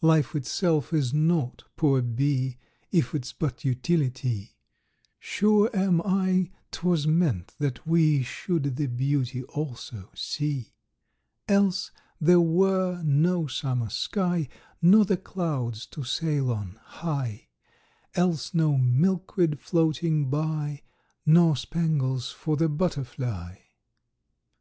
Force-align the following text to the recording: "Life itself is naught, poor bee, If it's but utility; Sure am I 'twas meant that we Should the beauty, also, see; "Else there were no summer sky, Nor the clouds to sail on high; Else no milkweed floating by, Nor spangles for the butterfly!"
"Life 0.00 0.36
itself 0.36 0.92
is 0.92 1.12
naught, 1.12 1.64
poor 1.74 2.02
bee, 2.02 2.56
If 2.92 3.16
it's 3.16 3.32
but 3.32 3.64
utility; 3.64 4.54
Sure 5.18 5.70
am 5.74 6.00
I 6.02 6.52
'twas 6.70 7.08
meant 7.08 7.56
that 7.58 7.84
we 7.84 8.22
Should 8.22 8.76
the 8.76 8.86
beauty, 8.86 9.42
also, 9.42 10.12
see; 10.14 10.72
"Else 11.48 11.90
there 12.20 12.40
were 12.40 13.02
no 13.02 13.48
summer 13.48 13.90
sky, 13.90 14.46
Nor 14.80 15.04
the 15.04 15.16
clouds 15.16 15.84
to 15.86 16.04
sail 16.04 16.52
on 16.52 16.78
high; 16.84 17.48
Else 18.14 18.54
no 18.54 18.78
milkweed 18.78 19.58
floating 19.58 20.30
by, 20.30 20.82
Nor 21.26 21.56
spangles 21.56 22.30
for 22.30 22.56
the 22.56 22.68
butterfly!" 22.68 23.56